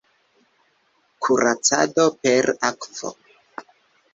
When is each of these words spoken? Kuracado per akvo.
Kuracado 1.27 2.07
per 2.25 2.51
akvo. 2.71 3.13